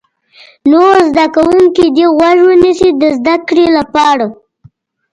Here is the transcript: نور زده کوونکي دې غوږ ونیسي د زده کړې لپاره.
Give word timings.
نور 0.71 0.95
زده 1.11 1.25
کوونکي 1.35 1.85
دې 1.95 2.05
غوږ 2.15 2.37
ونیسي 2.47 2.89
د 3.01 3.03
زده 3.17 3.35
کړې 3.47 3.67
لپاره. 3.77 4.25